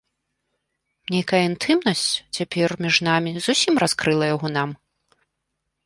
[1.15, 2.07] Нейкая інтымнасць
[2.39, 4.69] цяпер між намі зусім раскрыла яго нам.